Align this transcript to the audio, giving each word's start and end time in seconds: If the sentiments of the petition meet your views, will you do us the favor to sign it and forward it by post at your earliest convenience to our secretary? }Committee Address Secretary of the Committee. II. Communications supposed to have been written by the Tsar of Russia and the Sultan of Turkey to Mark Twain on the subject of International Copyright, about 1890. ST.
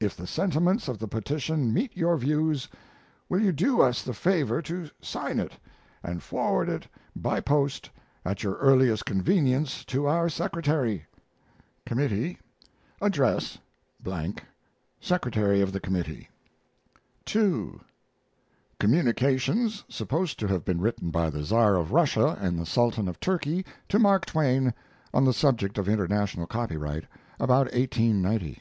If 0.00 0.18
the 0.18 0.26
sentiments 0.26 0.86
of 0.86 0.98
the 0.98 1.08
petition 1.08 1.72
meet 1.72 1.96
your 1.96 2.18
views, 2.18 2.68
will 3.30 3.40
you 3.40 3.52
do 3.52 3.80
us 3.80 4.02
the 4.02 4.12
favor 4.12 4.60
to 4.60 4.90
sign 5.00 5.40
it 5.40 5.52
and 6.02 6.22
forward 6.22 6.68
it 6.68 6.86
by 7.16 7.40
post 7.40 7.88
at 8.22 8.42
your 8.42 8.56
earliest 8.56 9.06
convenience 9.06 9.82
to 9.86 10.04
our 10.06 10.28
secretary? 10.28 11.06
}Committee 11.86 12.36
Address 13.00 13.56
Secretary 15.00 15.62
of 15.62 15.72
the 15.72 15.80
Committee. 15.80 16.28
II. 17.34 17.80
Communications 18.78 19.84
supposed 19.88 20.38
to 20.38 20.46
have 20.48 20.66
been 20.66 20.82
written 20.82 21.08
by 21.10 21.30
the 21.30 21.42
Tsar 21.42 21.76
of 21.76 21.92
Russia 21.92 22.36
and 22.42 22.58
the 22.58 22.66
Sultan 22.66 23.08
of 23.08 23.18
Turkey 23.20 23.64
to 23.88 23.98
Mark 23.98 24.26
Twain 24.26 24.74
on 25.14 25.24
the 25.24 25.32
subject 25.32 25.78
of 25.78 25.88
International 25.88 26.46
Copyright, 26.46 27.04
about 27.40 27.72
1890. 27.72 28.48
ST. 28.56 28.60